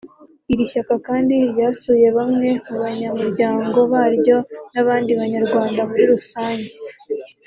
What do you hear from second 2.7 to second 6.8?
banyamuryango baryo n’abandi banyarwanda muri rusange